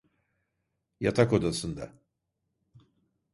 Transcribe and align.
Yatak 0.99 1.33
odasında. 1.33 1.93